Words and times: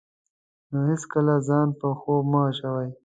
نو 0.71 0.77
هېڅکله 0.89 1.35
ځان 1.47 1.67
په 1.79 1.87
خوب 1.99 2.23
مه 2.31 2.41
اچوئ. 2.49 2.89